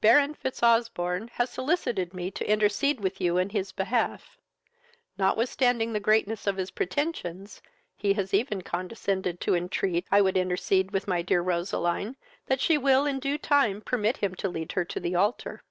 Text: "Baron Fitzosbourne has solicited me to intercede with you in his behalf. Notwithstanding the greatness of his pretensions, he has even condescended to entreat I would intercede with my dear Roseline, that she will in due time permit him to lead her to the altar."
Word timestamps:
"Baron 0.00 0.34
Fitzosbourne 0.34 1.28
has 1.34 1.48
solicited 1.48 2.12
me 2.12 2.32
to 2.32 2.44
intercede 2.50 2.98
with 2.98 3.20
you 3.20 3.38
in 3.38 3.50
his 3.50 3.70
behalf. 3.70 4.36
Notwithstanding 5.16 5.92
the 5.92 6.00
greatness 6.00 6.48
of 6.48 6.56
his 6.56 6.72
pretensions, 6.72 7.62
he 7.96 8.14
has 8.14 8.34
even 8.34 8.62
condescended 8.62 9.40
to 9.42 9.54
entreat 9.54 10.08
I 10.10 10.22
would 10.22 10.36
intercede 10.36 10.90
with 10.90 11.06
my 11.06 11.22
dear 11.22 11.40
Roseline, 11.40 12.16
that 12.46 12.60
she 12.60 12.78
will 12.78 13.06
in 13.06 13.20
due 13.20 13.38
time 13.38 13.80
permit 13.80 14.16
him 14.16 14.34
to 14.38 14.48
lead 14.48 14.72
her 14.72 14.84
to 14.86 14.98
the 14.98 15.14
altar." 15.14 15.62